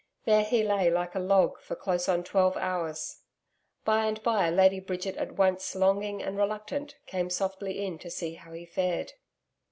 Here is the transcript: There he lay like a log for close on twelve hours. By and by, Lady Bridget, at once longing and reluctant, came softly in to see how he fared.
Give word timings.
There 0.25 0.43
he 0.43 0.63
lay 0.63 0.89
like 0.89 1.13
a 1.13 1.19
log 1.19 1.59
for 1.59 1.75
close 1.75 2.09
on 2.09 2.23
twelve 2.23 2.57
hours. 2.57 3.17
By 3.85 4.05
and 4.07 4.19
by, 4.23 4.49
Lady 4.49 4.79
Bridget, 4.79 5.15
at 5.15 5.33
once 5.33 5.75
longing 5.75 6.23
and 6.23 6.35
reluctant, 6.39 6.95
came 7.05 7.29
softly 7.29 7.85
in 7.85 7.99
to 7.99 8.09
see 8.09 8.33
how 8.33 8.51
he 8.53 8.65
fared. 8.65 9.13